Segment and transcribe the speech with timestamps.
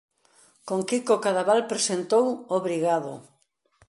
[0.67, 2.25] Con Quico Cadaval presentou
[2.59, 3.13] "Obrigado!